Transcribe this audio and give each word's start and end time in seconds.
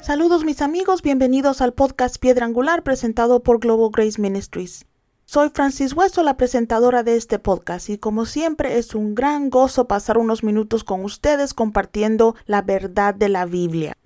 Saludos 0.00 0.44
mis 0.44 0.62
amigos, 0.62 1.02
bienvenidos 1.02 1.60
al 1.60 1.74
podcast 1.74 2.16
Piedra 2.16 2.46
Angular 2.46 2.82
presentado 2.82 3.42
por 3.42 3.58
Global 3.58 3.90
Grace 3.92 4.18
Ministries. 4.18 4.86
Soy 5.26 5.50
Francis 5.52 5.92
Hueso, 5.92 6.22
la 6.22 6.38
presentadora 6.38 7.02
de 7.02 7.16
este 7.16 7.38
podcast, 7.38 7.90
y 7.90 7.98
como 7.98 8.24
siempre 8.24 8.78
es 8.78 8.94
un 8.94 9.14
gran 9.14 9.50
gozo 9.50 9.86
pasar 9.86 10.16
unos 10.16 10.42
minutos 10.42 10.84
con 10.84 11.04
ustedes 11.04 11.52
compartiendo 11.52 12.36
la 12.46 12.62
verdad 12.62 13.14
de 13.14 13.28
la 13.28 13.44
Biblia. 13.44 13.96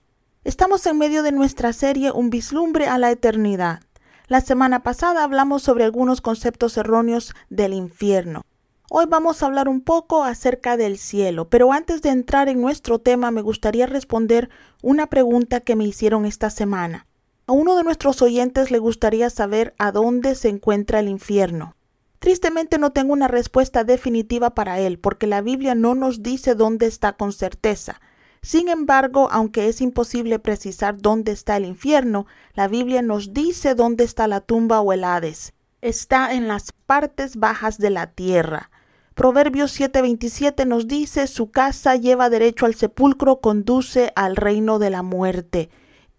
Estamos 0.43 0.87
en 0.87 0.97
medio 0.97 1.23
de 1.23 1.33
nuestra 1.33 1.75
serie 1.75 2.13
Un 2.13 2.31
vislumbre 2.31 2.87
a 2.87 2.97
la 2.97 3.11
eternidad. 3.11 3.81
La 4.27 4.41
semana 4.41 4.83
pasada 4.83 5.23
hablamos 5.23 5.63
sobre 5.63 5.85
algunos 5.85 6.23
conceptos 6.23 6.79
erróneos 6.79 7.35
del 7.51 7.75
infierno. 7.75 8.41
Hoy 8.89 9.05
vamos 9.07 9.43
a 9.43 9.47
hablar 9.47 9.69
un 9.69 9.83
poco 9.83 10.25
acerca 10.25 10.79
del 10.79 10.97
cielo, 10.97 11.51
pero 11.51 11.75
antes 11.75 12.01
de 12.01 12.09
entrar 12.09 12.49
en 12.49 12.63
nuestro 12.63 13.01
tema 13.01 13.31
me 13.31 13.43
gustaría 13.43 13.85
responder 13.85 14.49
una 14.83 15.09
pregunta 15.09 15.61
que 15.61 15.77
me 15.77 15.85
hicieron 15.85 16.25
esta 16.25 16.49
semana. 16.49 17.07
A 17.47 17.53
uno 17.53 17.77
de 17.77 17.85
nuestros 17.85 18.23
oyentes 18.23 18.71
le 18.71 18.79
gustaría 18.79 19.29
saber 19.29 19.75
a 19.77 19.93
dónde 19.93 20.35
se 20.37 20.49
encuentra 20.49 21.01
el 21.01 21.09
infierno. 21.09 21.77
Tristemente 22.19 22.79
no 22.79 22.93
tengo 22.93 23.13
una 23.13 23.29
respuesta 23.29 23.85
definitiva 23.85 24.55
para 24.55 24.81
él, 24.81 24.99
porque 24.99 25.27
la 25.27 25.43
Biblia 25.43 25.75
no 25.75 25.95
nos 25.95 26.23
dice 26.23 26.55
dónde 26.55 26.87
está 26.87 27.13
con 27.13 27.35
certeza. 27.35 28.01
Sin 28.43 28.69
embargo, 28.69 29.29
aunque 29.31 29.69
es 29.69 29.81
imposible 29.83 30.39
precisar 30.39 30.97
dónde 30.97 31.33
está 31.33 31.57
el 31.59 31.67
infierno, 31.67 32.27
la 32.55 32.69
Biblia 32.69 33.03
nos 33.03 33.35
dice 33.35 33.75
dónde 33.75 34.05
está 34.05 34.29
la 34.29 34.41
tumba 34.41 34.81
o 34.81 34.93
el 34.93 35.05
Hades. 35.05 35.53
Está 35.83 36.33
en 36.33 36.49
las 36.49 36.73
partes 36.73 37.37
bajas 37.37 37.79
de 37.79 37.91
la 37.91 38.07
tierra. 38.07 38.71
Proverbios 39.15 39.79
7:27 39.79 40.67
nos 40.67 40.89
dice, 40.89 41.27
su 41.27 41.51
casa 41.51 41.97
lleva 41.97 42.31
derecho 42.31 42.65
al 42.65 42.75
sepulcro, 42.75 43.41
conduce 43.41 44.13
al 44.17 44.37
reino 44.37 44.79
de 44.79 44.89
la 44.89 45.03
muerte. 45.03 45.69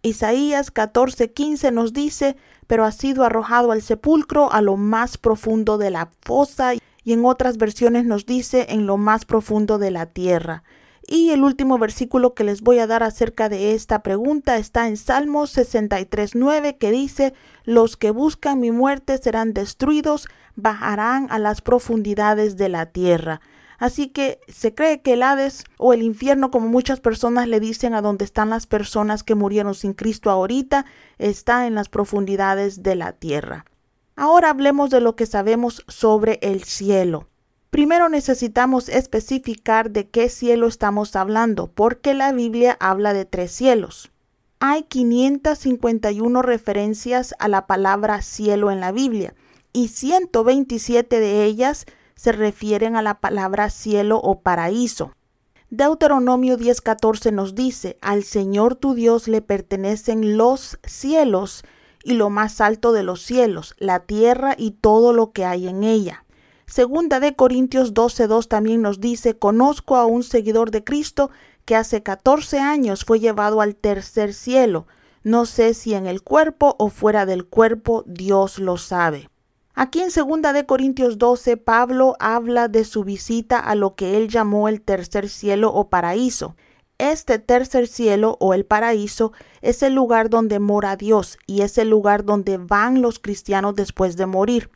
Isaías 0.03 0.71
14:15 0.71 1.71
nos 1.71 1.93
dice, 1.93 2.35
pero 2.67 2.85
ha 2.85 2.91
sido 2.91 3.23
arrojado 3.23 3.71
al 3.71 3.81
sepulcro, 3.81 4.51
a 4.51 4.61
lo 4.61 4.77
más 4.77 5.17
profundo 5.17 5.79
de 5.79 5.89
la 5.89 6.11
fosa, 6.21 6.75
y 6.75 7.13
en 7.13 7.25
otras 7.25 7.57
versiones 7.57 8.05
nos 8.05 8.27
dice, 8.27 8.67
en 8.69 8.85
lo 8.85 8.97
más 8.97 9.25
profundo 9.25 9.79
de 9.79 9.89
la 9.89 10.05
tierra. 10.05 10.63
Y 11.13 11.31
el 11.31 11.43
último 11.43 11.77
versículo 11.77 12.33
que 12.33 12.45
les 12.45 12.61
voy 12.61 12.79
a 12.79 12.87
dar 12.87 13.03
acerca 13.03 13.49
de 13.49 13.73
esta 13.73 14.01
pregunta 14.01 14.55
está 14.55 14.87
en 14.87 14.95
Salmos 14.95 15.53
63.9 15.57 16.77
que 16.77 16.89
dice, 16.89 17.33
los 17.65 17.97
que 17.97 18.11
buscan 18.11 18.61
mi 18.61 18.71
muerte 18.71 19.17
serán 19.17 19.51
destruidos, 19.51 20.29
bajarán 20.55 21.27
a 21.29 21.37
las 21.37 21.59
profundidades 21.59 22.55
de 22.55 22.69
la 22.69 22.85
tierra. 22.85 23.41
Así 23.77 24.07
que 24.07 24.39
se 24.47 24.73
cree 24.73 25.01
que 25.01 25.11
el 25.11 25.23
Hades 25.23 25.65
o 25.77 25.91
el 25.91 26.01
infierno, 26.01 26.49
como 26.49 26.69
muchas 26.69 27.01
personas 27.01 27.45
le 27.49 27.59
dicen 27.59 27.93
a 27.93 28.01
donde 28.01 28.23
están 28.23 28.49
las 28.49 28.65
personas 28.65 29.23
que 29.23 29.35
murieron 29.35 29.75
sin 29.75 29.91
Cristo 29.91 30.29
ahorita, 30.29 30.85
está 31.17 31.67
en 31.67 31.75
las 31.75 31.89
profundidades 31.89 32.83
de 32.83 32.95
la 32.95 33.11
tierra. 33.11 33.65
Ahora 34.15 34.51
hablemos 34.51 34.89
de 34.89 35.01
lo 35.01 35.17
que 35.17 35.25
sabemos 35.25 35.83
sobre 35.89 36.39
el 36.41 36.63
cielo. 36.63 37.27
Primero 37.71 38.09
necesitamos 38.09 38.89
especificar 38.89 39.91
de 39.91 40.09
qué 40.09 40.27
cielo 40.27 40.67
estamos 40.67 41.15
hablando, 41.15 41.67
porque 41.67 42.13
la 42.13 42.33
Biblia 42.33 42.75
habla 42.81 43.13
de 43.13 43.23
tres 43.23 43.53
cielos. 43.53 44.11
Hay 44.59 44.83
551 44.83 46.41
referencias 46.41 47.33
a 47.39 47.47
la 47.47 47.67
palabra 47.67 48.21
cielo 48.21 48.71
en 48.71 48.81
la 48.81 48.91
Biblia 48.91 49.35
y 49.71 49.87
127 49.87 51.21
de 51.21 51.45
ellas 51.45 51.85
se 52.15 52.33
refieren 52.33 52.97
a 52.97 53.01
la 53.01 53.21
palabra 53.21 53.69
cielo 53.69 54.19
o 54.21 54.41
paraíso. 54.41 55.13
Deuteronomio 55.69 56.57
10:14 56.57 57.31
nos 57.31 57.55
dice, 57.55 57.97
al 58.01 58.25
Señor 58.25 58.75
tu 58.75 58.95
Dios 58.95 59.29
le 59.29 59.41
pertenecen 59.41 60.35
los 60.35 60.77
cielos 60.83 61.63
y 62.03 62.15
lo 62.15 62.29
más 62.29 62.59
alto 62.59 62.91
de 62.91 63.03
los 63.03 63.21
cielos, 63.21 63.75
la 63.77 64.01
tierra 64.01 64.55
y 64.57 64.71
todo 64.71 65.13
lo 65.13 65.31
que 65.31 65.45
hay 65.45 65.69
en 65.69 65.85
ella. 65.85 66.25
Segunda 66.71 67.19
de 67.19 67.35
Corintios 67.35 67.93
12.2 67.93 68.47
también 68.47 68.81
nos 68.81 69.01
dice, 69.01 69.37
conozco 69.37 69.97
a 69.97 70.05
un 70.05 70.23
seguidor 70.23 70.71
de 70.71 70.85
Cristo 70.85 71.29
que 71.65 71.75
hace 71.75 72.01
14 72.01 72.59
años 72.59 73.03
fue 73.03 73.19
llevado 73.19 73.59
al 73.59 73.75
tercer 73.75 74.33
cielo. 74.33 74.87
No 75.21 75.45
sé 75.45 75.73
si 75.73 75.95
en 75.95 76.07
el 76.07 76.21
cuerpo 76.21 76.77
o 76.79 76.87
fuera 76.87 77.25
del 77.25 77.45
cuerpo, 77.45 78.05
Dios 78.07 78.57
lo 78.57 78.77
sabe. 78.77 79.29
Aquí 79.73 79.99
en 79.99 80.11
Segunda 80.11 80.53
de 80.53 80.65
Corintios 80.65 81.17
12, 81.17 81.57
Pablo 81.57 82.15
habla 82.21 82.69
de 82.69 82.85
su 82.85 83.03
visita 83.03 83.59
a 83.59 83.75
lo 83.75 83.95
que 83.95 84.15
él 84.15 84.29
llamó 84.29 84.69
el 84.69 84.79
tercer 84.79 85.27
cielo 85.27 85.73
o 85.73 85.89
paraíso. 85.89 86.55
Este 86.97 87.37
tercer 87.37 87.85
cielo 87.85 88.37
o 88.39 88.53
el 88.53 88.63
paraíso 88.63 89.33
es 89.61 89.83
el 89.83 89.93
lugar 89.93 90.29
donde 90.29 90.59
mora 90.59 90.95
Dios 90.95 91.37
y 91.45 91.63
es 91.63 91.77
el 91.77 91.89
lugar 91.89 92.23
donde 92.23 92.55
van 92.55 93.01
los 93.01 93.19
cristianos 93.19 93.75
después 93.75 94.15
de 94.15 94.25
morir. 94.25 94.69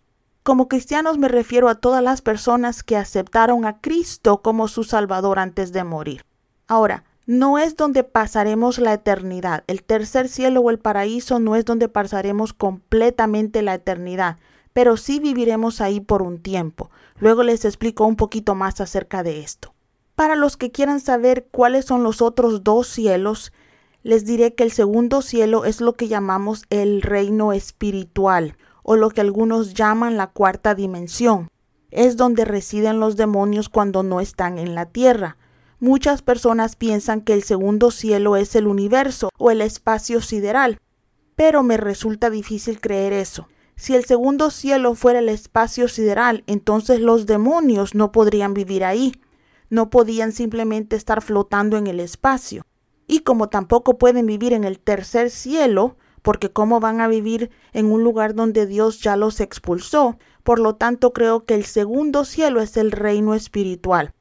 Como 0.46 0.68
cristianos 0.68 1.18
me 1.18 1.28
refiero 1.28 1.70
a 1.70 1.74
todas 1.74 2.04
las 2.04 2.22
personas 2.22 2.84
que 2.84 2.98
aceptaron 2.98 3.66
a 3.66 3.82
Cristo 3.82 4.44
como 4.44 4.68
su 4.68 4.84
Salvador 4.84 5.40
antes 5.40 5.72
de 5.72 5.84
morir. 5.84 6.24
Ahora, 6.68 7.04
no 7.26 7.58
es 7.58 7.76
donde 7.76 8.04
pasaremos 8.04 8.78
la 8.78 8.94
eternidad. 8.94 9.64
El 9.66 9.82
tercer 9.82 10.30
cielo 10.30 10.62
o 10.62 10.70
el 10.70 10.78
paraíso 10.78 11.40
no 11.40 11.56
es 11.56 11.66
donde 11.66 11.90
pasaremos 11.90 12.54
completamente 12.54 13.64
la 13.64 13.74
eternidad, 13.74 14.38
pero 14.72 14.98
sí 14.98 15.20
viviremos 15.20 15.82
ahí 15.82 16.00
por 16.00 16.22
un 16.22 16.38
tiempo. 16.38 16.92
Luego 17.18 17.42
les 17.42 17.66
explico 17.66 18.06
un 18.06 18.16
poquito 18.16 18.54
más 18.54 18.80
acerca 18.82 19.24
de 19.24 19.40
esto. 19.40 19.74
Para 20.14 20.36
los 20.36 20.58
que 20.58 20.70
quieran 20.70 21.00
saber 21.00 21.48
cuáles 21.50 21.86
son 21.86 22.04
los 22.04 22.22
otros 22.22 22.64
dos 22.64 22.86
cielos, 22.86 23.52
les 24.04 24.26
diré 24.26 24.54
que 24.54 24.62
el 24.64 24.72
segundo 24.72 25.24
cielo 25.24 25.66
es 25.66 25.82
lo 25.82 25.94
que 25.94 26.08
llamamos 26.08 26.66
el 26.70 27.02
reino 27.02 27.52
espiritual 27.52 28.56
o 28.88 28.96
lo 28.96 29.10
que 29.10 29.20
algunos 29.20 29.74
llaman 29.74 30.16
la 30.16 30.28
cuarta 30.28 30.76
dimensión. 30.76 31.50
Es 31.90 32.18
donde 32.18 32.46
residen 32.46 33.00
los 33.00 33.16
demonios 33.16 33.68
cuando 33.68 34.04
no 34.04 34.22
están 34.22 34.60
en 34.60 34.76
la 34.76 34.86
tierra. 34.86 35.38
Muchas 35.80 36.22
personas 36.22 36.76
piensan 36.76 37.22
que 37.22 37.34
el 37.34 37.42
segundo 37.42 37.90
cielo 37.90 38.36
es 38.36 38.56
el 38.56 38.68
universo 38.68 39.30
o 39.40 39.50
el 39.50 39.62
espacio 39.62 40.22
sideral, 40.22 40.80
pero 41.36 41.64
me 41.64 41.78
resulta 41.78 42.30
difícil 42.30 42.80
creer 42.80 43.12
eso. 43.12 43.48
Si 43.76 43.96
el 43.96 44.06
segundo 44.06 44.52
cielo 44.52 44.94
fuera 44.94 45.18
el 45.18 45.30
espacio 45.30 45.88
sideral, 45.88 46.44
entonces 46.46 47.02
los 47.02 47.26
demonios 47.26 47.96
no 47.96 48.12
podrían 48.12 48.54
vivir 48.54 48.86
ahí, 48.86 49.14
no 49.72 49.90
podían 49.90 50.32
simplemente 50.32 50.96
estar 50.96 51.24
flotando 51.24 51.76
en 51.78 51.88
el 51.88 52.00
espacio. 52.00 52.64
Y 53.08 53.22
como 53.22 53.50
tampoco 53.50 53.98
pueden 53.98 54.28
vivir 54.28 54.54
en 54.54 54.64
el 54.64 54.80
tercer 54.80 55.32
cielo, 55.32 55.98
porque 56.26 56.52
cómo 56.52 56.80
van 56.80 57.02
a 57.02 57.08
vivir 57.08 57.52
en 57.72 57.92
un 57.92 58.04
lugar 58.04 58.34
donde 58.34 58.66
Dios 58.66 59.00
ya 59.00 59.16
los 59.16 59.40
expulsó. 59.40 60.18
Por 60.42 60.58
lo 60.58 60.74
tanto, 60.74 61.14
creo 61.14 61.46
que 61.46 61.54
el 61.54 61.66
segundo 61.66 62.26
cielo 62.26 62.62
es 62.62 62.78
el 62.78 62.92
reino 62.92 63.36
espiritual. 63.36 64.12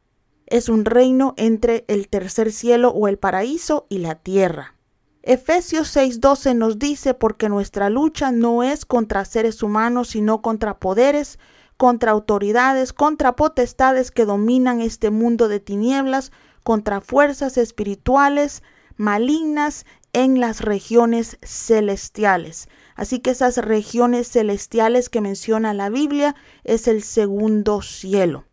Es 0.45 0.69
un 0.69 0.85
reino 0.85 1.33
entre 1.39 1.87
el 1.89 2.09
tercer 2.09 2.53
cielo 2.53 2.91
o 2.91 3.09
el 3.09 3.17
paraíso 3.17 3.87
y 3.89 3.99
la 3.99 4.17
tierra. 4.17 4.75
Efesios 5.23 5.97
6:12 5.97 6.55
nos 6.55 6.79
dice, 6.79 7.15
porque 7.15 7.49
nuestra 7.49 7.89
lucha 7.89 8.33
no 8.33 8.63
es 8.63 8.85
contra 8.85 9.25
seres 9.25 9.63
humanos, 9.63 10.09
sino 10.09 10.43
contra 10.43 10.79
poderes, 10.79 11.39
contra 11.79 12.11
autoridades, 12.11 12.93
contra 12.93 13.35
potestades 13.35 14.11
que 14.11 14.27
dominan 14.27 14.83
este 14.83 15.09
mundo 15.09 15.49
de 15.49 15.59
tinieblas, 15.59 16.33
contra 16.63 17.01
fuerzas 17.01 17.57
espirituales 17.57 18.63
malignas 18.97 19.87
en 20.15 20.41
las 20.41 20.63
regiones 20.63 21.37
celestiales. 21.43 22.69
Así 22.95 23.19
que 23.19 23.31
esas 23.31 23.59
regiones 23.59 24.29
celestiales 24.29 25.11
que 25.11 25.21
menciona 25.21 25.75
la 25.75 25.91
Biblia 25.91 26.35
es 26.63 26.89
el 26.89 27.03
segundo 27.03 27.83
cielo. 27.83 28.47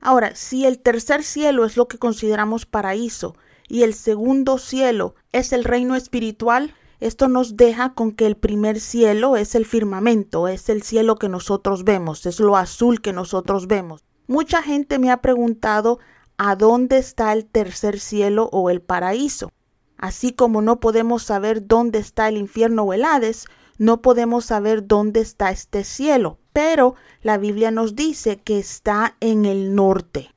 Ahora, 0.00 0.36
si 0.36 0.66
el 0.66 0.78
tercer 0.78 1.24
cielo 1.24 1.64
es 1.64 1.76
lo 1.76 1.88
que 1.88 1.98
consideramos 1.98 2.66
paraíso 2.66 3.34
y 3.66 3.82
el 3.82 3.94
segundo 3.94 4.58
cielo 4.58 5.14
es 5.32 5.52
el 5.52 5.64
reino 5.64 5.96
espiritual, 5.96 6.74
esto 7.00 7.28
nos 7.28 7.56
deja 7.56 7.94
con 7.94 8.12
que 8.12 8.26
el 8.26 8.36
primer 8.36 8.78
cielo 8.80 9.36
es 9.36 9.54
el 9.54 9.66
firmamento, 9.66 10.48
es 10.48 10.68
el 10.68 10.82
cielo 10.82 11.16
que 11.16 11.28
nosotros 11.28 11.84
vemos, 11.84 12.24
es 12.26 12.40
lo 12.40 12.56
azul 12.56 13.00
que 13.00 13.12
nosotros 13.12 13.66
vemos. 13.66 14.04
Mucha 14.26 14.62
gente 14.62 14.98
me 14.98 15.10
ha 15.10 15.22
preguntado 15.22 15.98
a 16.36 16.56
dónde 16.56 16.98
está 16.98 17.32
el 17.32 17.46
tercer 17.46 18.00
cielo 18.00 18.48
o 18.52 18.70
el 18.70 18.82
paraíso. 18.82 19.50
Así 19.98 20.32
como 20.32 20.62
no 20.62 20.80
podemos 20.80 21.22
saber 21.22 21.66
dónde 21.66 21.98
está 21.98 22.28
el 22.28 22.36
infierno 22.36 22.82
o 22.82 22.92
el 22.92 23.04
Hades, 23.04 23.46
no 23.78 24.02
podemos 24.02 24.46
saber 24.46 24.86
dónde 24.86 25.20
está 25.20 25.50
este 25.50 25.84
cielo, 25.84 26.38
pero 26.52 26.94
la 27.22 27.38
Biblia 27.38 27.70
nos 27.70 27.94
dice 27.94 28.38
que 28.38 28.58
está 28.58 29.16
en 29.20 29.44
el 29.44 29.74
norte. 29.74 30.30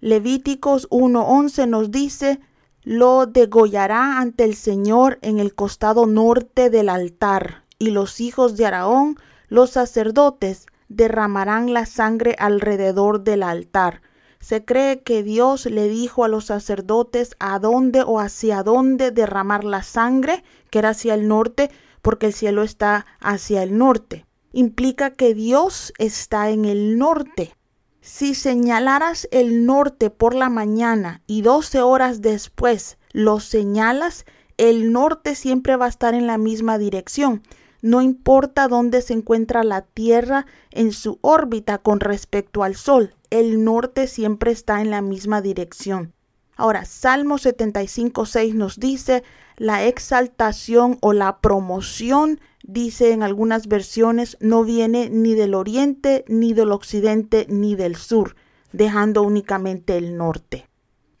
Levíticos 0.00 0.88
1.11 0.90 1.68
nos 1.68 1.90
dice, 1.90 2.40
lo 2.82 3.26
degollará 3.26 4.18
ante 4.18 4.44
el 4.44 4.54
Señor 4.54 5.18
en 5.22 5.38
el 5.38 5.54
costado 5.54 6.06
norte 6.06 6.70
del 6.70 6.88
altar, 6.88 7.64
y 7.78 7.90
los 7.90 8.20
hijos 8.20 8.56
de 8.56 8.66
Araón, 8.66 9.16
los 9.48 9.70
sacerdotes, 9.70 10.66
derramarán 10.88 11.72
la 11.72 11.86
sangre 11.86 12.34
alrededor 12.38 13.22
del 13.22 13.42
altar. 13.42 14.02
Se 14.40 14.64
cree 14.64 15.02
que 15.02 15.22
Dios 15.22 15.66
le 15.66 15.88
dijo 15.88 16.24
a 16.24 16.28
los 16.28 16.46
sacerdotes 16.46 17.36
a 17.38 17.58
dónde 17.58 18.02
o 18.02 18.18
hacia 18.18 18.62
dónde 18.62 19.10
derramar 19.10 19.64
la 19.64 19.82
sangre, 19.82 20.42
que 20.70 20.78
era 20.78 20.90
hacia 20.90 21.14
el 21.14 21.28
norte, 21.28 21.70
porque 22.00 22.26
el 22.26 22.32
cielo 22.32 22.62
está 22.62 23.06
hacia 23.20 23.62
el 23.62 23.76
norte. 23.76 24.26
Implica 24.52 25.10
que 25.10 25.34
Dios 25.34 25.92
está 25.98 26.48
en 26.48 26.64
el 26.64 26.98
norte. 26.98 27.54
Si 28.00 28.34
señalaras 28.34 29.28
el 29.30 29.66
norte 29.66 30.08
por 30.08 30.34
la 30.34 30.48
mañana 30.48 31.22
y 31.26 31.42
doce 31.42 31.82
horas 31.82 32.22
después 32.22 32.96
lo 33.12 33.40
señalas, 33.40 34.24
el 34.56 34.90
norte 34.90 35.34
siempre 35.34 35.76
va 35.76 35.84
a 35.84 35.90
estar 35.90 36.14
en 36.14 36.26
la 36.26 36.38
misma 36.38 36.78
dirección. 36.78 37.42
No 37.82 38.00
importa 38.00 38.68
dónde 38.68 39.02
se 39.02 39.12
encuentra 39.12 39.64
la 39.64 39.82
Tierra 39.82 40.46
en 40.70 40.92
su 40.92 41.18
órbita 41.20 41.78
con 41.78 42.00
respecto 42.00 42.62
al 42.62 42.74
Sol, 42.74 43.14
el 43.30 43.64
norte 43.64 44.06
siempre 44.06 44.50
está 44.50 44.80
en 44.80 44.90
la 44.90 45.02
misma 45.02 45.40
dirección. 45.40 46.12
Ahora, 46.56 46.84
Salmo 46.84 47.38
75, 47.38 48.26
6 48.26 48.54
nos 48.54 48.78
dice, 48.78 49.22
la 49.56 49.86
exaltación 49.86 50.98
o 51.00 51.12
la 51.12 51.40
promoción, 51.40 52.40
dice 52.62 53.12
en 53.12 53.22
algunas 53.22 53.66
versiones, 53.66 54.36
no 54.40 54.64
viene 54.64 55.08
ni 55.10 55.34
del 55.34 55.54
oriente, 55.54 56.24
ni 56.28 56.52
del 56.52 56.72
occidente, 56.72 57.46
ni 57.48 57.76
del 57.76 57.96
sur, 57.96 58.36
dejando 58.72 59.22
únicamente 59.22 59.96
el 59.96 60.16
norte. 60.16 60.66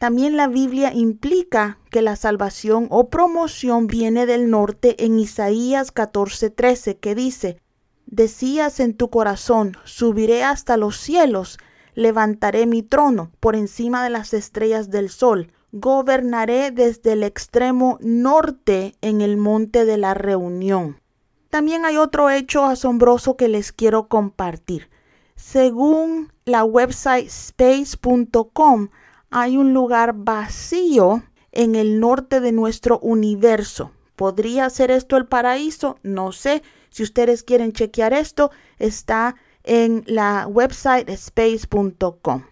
También 0.00 0.36
la 0.36 0.48
Biblia 0.48 0.92
implica 0.94 1.78
que 1.90 2.00
la 2.00 2.16
salvación 2.16 2.86
o 2.90 3.10
promoción 3.10 3.86
viene 3.86 4.24
del 4.24 4.48
norte 4.48 5.04
en 5.04 5.18
Isaías 5.18 5.92
14:13, 5.92 6.98
que 6.98 7.14
dice, 7.14 7.58
Decías 8.06 8.80
en 8.80 8.94
tu 8.94 9.08
corazón, 9.08 9.76
subiré 9.84 10.42
hasta 10.42 10.76
los 10.76 10.96
cielos, 10.96 11.58
levantaré 12.00 12.66
mi 12.66 12.82
trono 12.82 13.30
por 13.40 13.54
encima 13.54 14.02
de 14.02 14.10
las 14.10 14.32
estrellas 14.32 14.90
del 14.90 15.10
sol, 15.10 15.52
gobernaré 15.70 16.70
desde 16.70 17.12
el 17.12 17.22
extremo 17.22 17.98
norte 18.00 18.96
en 19.02 19.20
el 19.20 19.36
monte 19.36 19.84
de 19.84 19.98
la 19.98 20.14
reunión. 20.14 20.98
También 21.50 21.84
hay 21.84 21.96
otro 21.96 22.30
hecho 22.30 22.64
asombroso 22.64 23.36
que 23.36 23.48
les 23.48 23.72
quiero 23.72 24.08
compartir. 24.08 24.88
Según 25.36 26.32
la 26.44 26.64
website 26.64 27.26
space.com, 27.26 28.88
hay 29.30 29.56
un 29.56 29.74
lugar 29.74 30.14
vacío 30.14 31.22
en 31.52 31.74
el 31.74 32.00
norte 32.00 32.40
de 32.40 32.52
nuestro 32.52 32.98
universo. 33.00 33.92
¿Podría 34.16 34.70
ser 34.70 34.90
esto 34.90 35.16
el 35.16 35.26
paraíso? 35.26 35.98
No 36.02 36.32
sé. 36.32 36.62
Si 36.88 37.02
ustedes 37.02 37.42
quieren 37.42 37.72
chequear 37.72 38.12
esto, 38.12 38.50
está 38.78 39.36
en 39.64 40.04
la 40.06 40.46
website 40.46 41.08
space.com. 41.08 42.44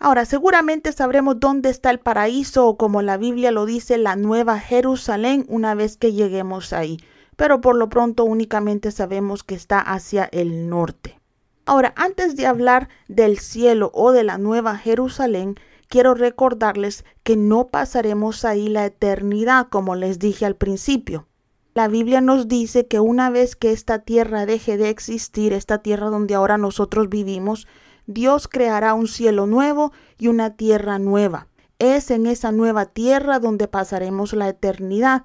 Ahora, 0.00 0.24
seguramente 0.26 0.92
sabremos 0.92 1.40
dónde 1.40 1.70
está 1.70 1.90
el 1.90 1.98
paraíso 1.98 2.66
o 2.66 2.76
como 2.76 3.00
la 3.00 3.16
Biblia 3.16 3.50
lo 3.50 3.64
dice, 3.64 3.96
la 3.96 4.16
nueva 4.16 4.58
Jerusalén 4.58 5.46
una 5.48 5.74
vez 5.74 5.96
que 5.96 6.12
lleguemos 6.12 6.72
ahí. 6.72 6.98
Pero 7.36 7.60
por 7.60 7.76
lo 7.76 7.88
pronto 7.88 8.24
únicamente 8.24 8.90
sabemos 8.90 9.42
que 9.42 9.54
está 9.54 9.80
hacia 9.80 10.24
el 10.30 10.68
norte. 10.68 11.20
Ahora, 11.66 11.94
antes 11.96 12.36
de 12.36 12.46
hablar 12.46 12.88
del 13.08 13.38
cielo 13.38 13.90
o 13.94 14.12
de 14.12 14.24
la 14.24 14.36
nueva 14.36 14.76
Jerusalén, 14.76 15.54
quiero 15.88 16.14
recordarles 16.14 17.04
que 17.22 17.36
no 17.36 17.68
pasaremos 17.68 18.44
ahí 18.44 18.68
la 18.68 18.84
eternidad 18.84 19.68
como 19.68 19.94
les 19.94 20.18
dije 20.18 20.44
al 20.44 20.56
principio. 20.56 21.26
La 21.74 21.88
Biblia 21.88 22.20
nos 22.20 22.46
dice 22.46 22.86
que 22.86 23.00
una 23.00 23.30
vez 23.30 23.56
que 23.56 23.72
esta 23.72 23.98
tierra 23.98 24.46
deje 24.46 24.76
de 24.76 24.90
existir, 24.90 25.52
esta 25.52 25.78
tierra 25.78 26.08
donde 26.08 26.36
ahora 26.36 26.56
nosotros 26.56 27.08
vivimos, 27.08 27.66
Dios 28.06 28.46
creará 28.46 28.94
un 28.94 29.08
cielo 29.08 29.48
nuevo 29.48 29.92
y 30.16 30.28
una 30.28 30.50
tierra 30.50 31.00
nueva. 31.00 31.48
Es 31.80 32.12
en 32.12 32.26
esa 32.26 32.52
nueva 32.52 32.86
tierra 32.86 33.40
donde 33.40 33.66
pasaremos 33.66 34.34
la 34.34 34.48
eternidad. 34.48 35.24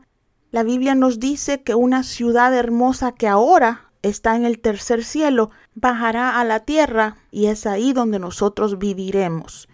La 0.49 0.63
Biblia 0.63 0.95
nos 0.95 1.19
dice 1.19 1.61
que 1.61 1.75
una 1.75 2.01
ciudad 2.01 2.51
hermosa 2.55 3.11
que 3.11 3.27
ahora 3.27 3.91
está 4.01 4.35
en 4.35 4.43
el 4.43 4.59
tercer 4.59 5.03
cielo 5.03 5.51
bajará 5.75 6.39
a 6.39 6.45
la 6.45 6.61
tierra 6.61 7.17
y 7.29 7.45
es 7.45 7.67
ahí 7.67 7.93
donde 7.93 8.17
nosotros 8.17 8.79
viviremos. 8.79 9.68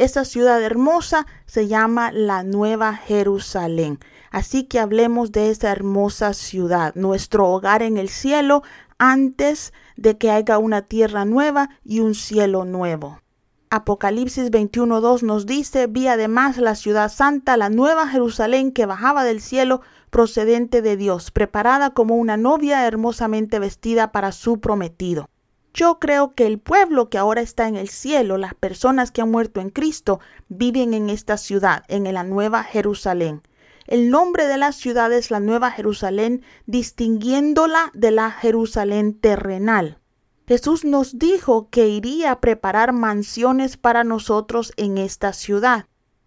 Esa 0.00 0.24
ciudad 0.24 0.62
hermosa 0.62 1.26
se 1.44 1.68
llama 1.68 2.10
la 2.10 2.42
Nueva 2.42 2.94
Jerusalén. 2.94 3.98
Así 4.30 4.64
que 4.64 4.78
hablemos 4.78 5.30
de 5.30 5.50
esa 5.50 5.70
hermosa 5.70 6.32
ciudad, 6.32 6.94
nuestro 6.94 7.46
hogar 7.50 7.82
en 7.82 7.98
el 7.98 8.08
cielo, 8.08 8.62
antes 8.96 9.74
de 9.98 10.16
que 10.16 10.30
haya 10.30 10.56
una 10.56 10.80
tierra 10.80 11.26
nueva 11.26 11.68
y 11.84 12.00
un 12.00 12.14
cielo 12.14 12.64
nuevo. 12.64 13.20
Apocalipsis 13.68 14.50
21.2 14.50 15.20
nos 15.20 15.44
dice, 15.44 15.86
vi 15.86 16.06
además 16.06 16.56
la 16.56 16.76
ciudad 16.76 17.12
santa, 17.12 17.58
la 17.58 17.68
nueva 17.68 18.08
Jerusalén 18.08 18.72
que 18.72 18.86
bajaba 18.86 19.22
del 19.22 19.42
cielo 19.42 19.82
procedente 20.08 20.80
de 20.80 20.96
Dios, 20.96 21.30
preparada 21.30 21.90
como 21.90 22.16
una 22.16 22.38
novia 22.38 22.86
hermosamente 22.86 23.58
vestida 23.58 24.12
para 24.12 24.32
su 24.32 24.60
prometido. 24.60 25.28
Yo 25.72 25.98
creo 25.98 26.34
que 26.34 26.46
el 26.46 26.58
pueblo 26.58 27.08
que 27.08 27.18
ahora 27.18 27.40
está 27.40 27.68
en 27.68 27.76
el 27.76 27.88
cielo, 27.88 28.36
las 28.36 28.54
personas 28.54 29.10
que 29.10 29.22
han 29.22 29.30
muerto 29.30 29.60
en 29.60 29.70
Cristo, 29.70 30.20
viven 30.48 30.94
en 30.94 31.10
esta 31.10 31.36
ciudad, 31.36 31.84
en 31.88 32.12
la 32.12 32.24
nueva 32.24 32.64
Jerusalén. 32.64 33.42
El 33.86 34.10
nombre 34.10 34.46
de 34.46 34.56
la 34.56 34.70
ciudad 34.70 35.12
es 35.12 35.32
la 35.32 35.40
Nueva 35.40 35.72
Jerusalén, 35.72 36.42
distinguiéndola 36.66 37.90
de 37.92 38.12
la 38.12 38.30
Jerusalén 38.30 39.18
terrenal. 39.18 39.98
Jesús 40.46 40.84
nos 40.84 41.18
dijo 41.18 41.68
que 41.70 41.88
iría 41.88 42.30
a 42.30 42.40
preparar 42.40 42.92
mansiones 42.92 43.76
para 43.76 44.04
nosotros 44.04 44.72
en 44.76 44.96
esta 44.96 45.32
ciudad. 45.32 45.86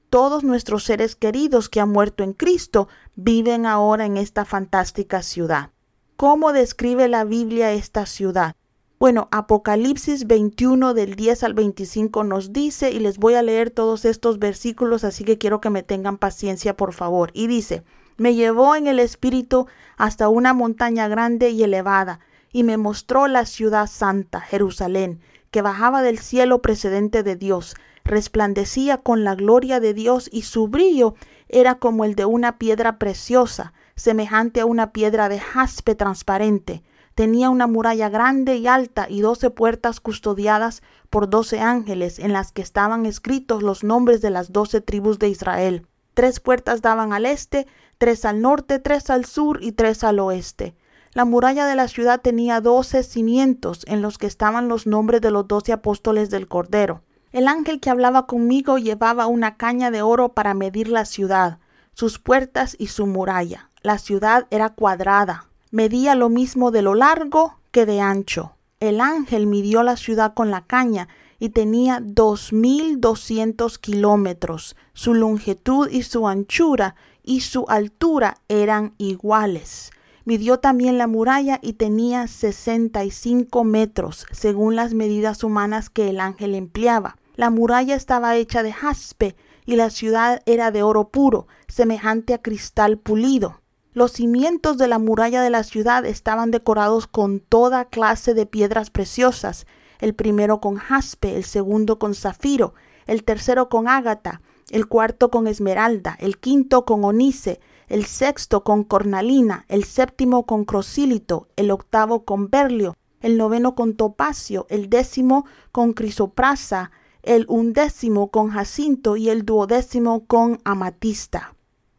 Todos 0.09 0.43
nuestros 0.43 0.83
seres 0.83 1.15
queridos 1.15 1.69
que 1.69 1.79
han 1.79 1.89
muerto 1.89 2.23
en 2.23 2.33
Cristo 2.33 2.87
viven 3.15 3.65
ahora 3.65 4.05
en 4.05 4.17
esta 4.17 4.45
fantástica 4.45 5.23
ciudad. 5.23 5.71
¿Cómo 6.17 6.53
describe 6.53 7.07
la 7.07 7.23
Biblia 7.23 7.71
esta 7.71 8.05
ciudad? 8.05 8.55
Bueno, 9.03 9.27
Apocalipsis 9.31 10.27
21 10.27 10.93
del 10.93 11.15
10 11.15 11.43
al 11.43 11.53
25 11.53 12.23
nos 12.23 12.53
dice, 12.53 12.91
y 12.91 12.99
les 12.99 13.17
voy 13.17 13.33
a 13.33 13.41
leer 13.41 13.69
todos 13.69 14.05
estos 14.05 14.39
versículos, 14.39 15.03
así 15.03 15.25
que 15.25 15.37
quiero 15.37 15.59
que 15.59 15.69
me 15.69 15.83
tengan 15.83 16.17
paciencia, 16.17 16.77
por 16.77 16.93
favor. 16.93 17.29
Y 17.33 17.47
dice, 17.47 17.83
me 18.15 18.33
llevó 18.33 18.77
en 18.77 18.87
el 18.87 18.99
espíritu 18.99 19.67
hasta 19.97 20.29
una 20.29 20.53
montaña 20.53 21.09
grande 21.09 21.49
y 21.49 21.63
elevada, 21.63 22.21
y 22.53 22.63
me 22.63 22.77
mostró 22.77 23.27
la 23.27 23.45
ciudad 23.45 23.87
santa, 23.87 24.39
Jerusalén, 24.39 25.19
que 25.51 25.61
bajaba 25.61 26.01
del 26.01 26.17
cielo 26.19 26.61
precedente 26.61 27.23
de 27.23 27.35
Dios, 27.35 27.75
resplandecía 28.05 28.99
con 28.99 29.25
la 29.25 29.35
gloria 29.35 29.81
de 29.81 29.93
Dios, 29.93 30.29
y 30.31 30.43
su 30.43 30.69
brillo 30.69 31.15
era 31.49 31.75
como 31.75 32.05
el 32.05 32.15
de 32.15 32.23
una 32.23 32.57
piedra 32.57 32.99
preciosa, 32.99 33.73
semejante 33.97 34.61
a 34.61 34.65
una 34.65 34.93
piedra 34.93 35.27
de 35.27 35.41
jaspe 35.41 35.93
transparente 35.93 36.83
Tenía 37.15 37.49
una 37.49 37.67
muralla 37.67 38.09
grande 38.09 38.57
y 38.57 38.67
alta 38.67 39.07
y 39.07 39.21
doce 39.21 39.51
puertas 39.51 39.99
custodiadas 39.99 40.81
por 41.09 41.29
doce 41.29 41.59
ángeles 41.59 42.17
en 42.17 42.33
las 42.33 42.51
que 42.51 42.63
estaban 42.63 43.05
escritos 43.05 43.61
los 43.61 43.83
nombres 43.83 44.21
de 44.21 44.31
las 44.31 44.51
doce 44.51 44.81
tribus 44.81 45.19
de 45.19 45.29
Israel. 45.29 45.87
Tres 46.15 46.39
puertas 46.39 46.81
daban 46.81 47.13
al 47.13 47.25
este, 47.25 47.67
tres 47.99 48.25
al 48.25 48.41
norte, 48.41 48.79
tres 48.79 49.09
al 49.09 49.25
sur 49.25 49.59
y 49.61 49.73
tres 49.73 50.03
al 50.03 50.19
oeste. 50.19 50.75
La 51.13 51.25
muralla 51.25 51.67
de 51.67 51.75
la 51.75 51.87
ciudad 51.87 52.21
tenía 52.21 52.59
doce 52.59 53.03
cimientos 53.03 53.85
en 53.87 54.01
los 54.01 54.17
que 54.17 54.25
estaban 54.25 54.67
los 54.67 54.87
nombres 54.87 55.21
de 55.21 55.29
los 55.29 55.47
doce 55.47 55.71
apóstoles 55.71 56.31
del 56.31 56.47
Cordero. 56.47 57.03
El 57.31 57.47
ángel 57.47 57.79
que 57.79 57.91
hablaba 57.91 58.25
conmigo 58.25 58.79
llevaba 58.79 59.27
una 59.27 59.55
caña 59.57 59.91
de 59.91 60.01
oro 60.01 60.33
para 60.33 60.55
medir 60.55 60.87
la 60.87 61.05
ciudad, 61.05 61.59
sus 61.93 62.17
puertas 62.17 62.75
y 62.79 62.87
su 62.87 63.05
muralla. 63.05 63.69
La 63.83 63.99
ciudad 63.99 64.47
era 64.49 64.69
cuadrada, 64.69 65.49
medía 65.73 66.13
lo 66.13 66.29
mismo 66.29 66.69
de 66.69 66.83
lo 66.83 66.93
largo 66.93 67.57
que 67.71 67.87
de 67.87 67.99
ancho. 67.99 68.53
El 68.79 69.01
ángel 69.01 69.47
midió 69.47 69.81
la 69.81 69.97
ciudad 69.97 70.35
con 70.35 70.51
la 70.51 70.61
caña 70.61 71.07
y 71.39 71.49
tenía 71.49 71.99
dos 71.99 72.53
mil 72.53 73.01
doscientos 73.01 73.79
kilómetros. 73.79 74.75
Su 74.93 75.15
longitud 75.15 75.89
y 75.89 76.03
su 76.03 76.27
anchura 76.27 76.95
y 77.23 77.41
su 77.41 77.65
altura 77.69 78.37
eran 78.49 78.93
iguales. 78.99 79.89
Midió 80.25 80.59
también 80.59 80.99
la 80.99 81.07
muralla 81.07 81.57
y 81.59 81.73
tenía 81.73 82.27
sesenta 82.27 83.03
y 83.03 83.09
cinco 83.09 83.63
metros, 83.63 84.27
según 84.31 84.75
las 84.75 84.93
medidas 84.93 85.43
humanas 85.43 85.89
que 85.89 86.07
el 86.07 86.19
ángel 86.19 86.53
empleaba. 86.53 87.17
La 87.35 87.49
muralla 87.49 87.95
estaba 87.95 88.35
hecha 88.35 88.61
de 88.61 88.73
jaspe 88.73 89.35
y 89.65 89.75
la 89.75 89.89
ciudad 89.89 90.43
era 90.45 90.69
de 90.69 90.83
oro 90.83 91.09
puro, 91.09 91.47
semejante 91.67 92.35
a 92.35 92.41
cristal 92.43 92.99
pulido. 92.99 93.62
Los 93.95 94.13
cimientos 94.13 94.79
de 94.79 94.87
la 94.87 94.97
muralla 94.97 95.43
de 95.43 95.51
la 95.51 95.63
ciudad 95.63 96.03
estaban 96.05 96.49
decorados 96.49 97.05
con 97.05 97.39
toda 97.39 97.85
clase 97.85 98.33
de 98.33 98.47
piedras 98.47 98.89
preciosas, 98.89 99.67
el 99.99 100.15
primero 100.15 100.59
con 100.59 100.77
jaspe, 100.77 101.35
el 101.35 101.43
segundo 101.43 101.99
con 101.99 102.15
zafiro, 102.15 102.73
el 103.05 103.23
tercero 103.23 103.69
con 103.69 103.87
ágata, 103.87 104.41
el 104.71 104.87
cuarto 104.87 105.29
con 105.29 105.45
esmeralda, 105.45 106.17
el 106.19 106.39
quinto 106.39 106.85
con 106.85 107.03
onice, 107.03 107.59
el 107.87 108.05
sexto 108.05 108.63
con 108.63 108.83
cornalina, 108.83 109.65
el 109.67 109.83
séptimo 109.83 110.47
con 110.47 110.65
crosílito, 110.65 111.47
el 111.55 111.69
octavo 111.69 112.25
con 112.25 112.49
berlio, 112.49 112.95
el 113.21 113.37
noveno 113.37 113.75
con 113.75 113.93
topacio, 113.93 114.65
el 114.69 114.89
décimo 114.89 115.45
con 115.71 115.93
crisoprasa, 115.93 116.89
el 117.21 117.45
undécimo 117.47 118.31
con 118.31 118.49
jacinto 118.49 119.17
y 119.17 119.29
el 119.29 119.45
duodécimo 119.45 120.25
con 120.25 120.59
amatista. 120.63 121.53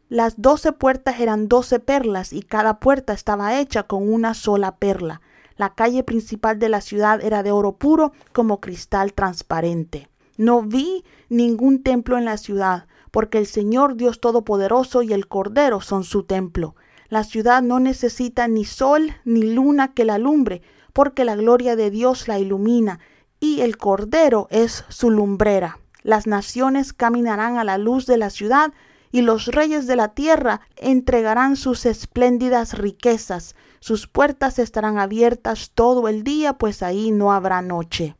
Las 0.09 0.41
doce 0.41 0.73
puertas 0.73 1.21
eran 1.21 1.49
doce 1.49 1.81
perlas 1.81 2.33
y 2.33 2.43
cada 2.43 2.79
puerta 2.79 3.13
estaba 3.13 3.59
hecha 3.59 3.85
con 3.85 4.13
una 4.13 4.35
sola 4.35 4.77
perla. 4.77 5.23
La 5.57 5.75
calle 5.75 6.03
principal 6.03 6.59
de 6.59 6.69
la 6.69 6.81
ciudad 6.81 7.25
era 7.25 7.43
de 7.43 7.53
oro 7.53 7.77
puro 7.77 8.13
como 8.33 8.61
cristal 8.61 9.13
transparente. 9.15 10.09
No 10.37 10.63
vi 10.63 11.05
ningún 11.29 11.83
templo 11.83 12.19
en 12.19 12.25
la 12.25 12.37
ciudad, 12.37 12.87
porque 13.11 13.39
el 13.39 13.47
Señor 13.47 13.97
Dios 13.97 14.21
Todopoderoso 14.21 15.03
y 15.03 15.13
el 15.13 15.29
Cordero 15.29 15.81
son 15.81 16.03
su 16.03 16.25
templo. 16.25 16.75
La 17.09 17.23
ciudad 17.23 17.63
no 17.63 17.79
necesita 17.79 18.49
ni 18.49 18.65
sol 18.65 19.13
ni 19.25 19.55
luna 19.55 19.95
que 19.95 20.05
la 20.05 20.15
alumbre, 20.15 20.63
porque 20.93 21.25
la 21.25 21.37
gloria 21.37 21.77
de 21.77 21.91
Dios 21.91 22.29
la 22.29 22.39
ilumina, 22.41 22.99
y 23.39 23.61
el 23.61 23.77
Cordero 23.77 24.49
es 24.51 24.85
su 24.89 25.11
lumbrera. 25.11 25.79
Las 26.03 26.27
naciones 26.27 26.93
caminarán 26.93 27.57
a 27.57 27.65
la 27.65 27.79
luz 27.79 28.07
de 28.07 28.19
la 28.19 28.31
ciudad, 28.31 28.73
y 29.15 29.23
los 29.23 29.47
reyes 29.47 29.87
de 29.87 29.95
la 29.95 30.09
tierra 30.09 30.63
entregarán 30.75 31.55
sus 31.55 31.87
espléndidas 31.87 32.77
riquezas. 32.77 33.55
Sus 33.79 34.09
puertas 34.09 34.59
estarán 34.59 34.99
abiertas 34.99 35.71
todo 35.73 36.09
el 36.09 36.25
día, 36.25 36.55
pues 36.55 36.83
ahí 36.83 37.13
no 37.13 37.33
habrá 37.33 37.63
noche. 37.63 38.17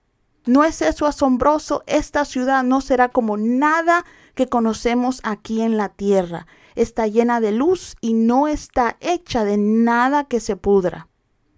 ¿No 0.47 0.63
es 0.63 0.83
eso 0.83 1.07
asombroso? 1.07 1.83
Esta 1.89 2.25
ciudad 2.25 2.63
no 2.63 2.81
será 2.81 3.09
como 3.09 3.37
nada 3.37 4.05
que 4.37 4.47
conocemos 4.47 5.19
aquí 5.25 5.63
en 5.63 5.77
la 5.77 5.89
tierra. 5.89 6.47
Está 6.77 7.09
llena 7.09 7.41
de 7.41 7.51
luz 7.51 7.97
y 8.01 8.13
no 8.13 8.47
está 8.47 8.97
hecha 9.01 9.45
de 9.45 9.57
nada 9.57 10.23
que 10.23 10.39
se 10.39 10.55
pudra. 10.55 11.09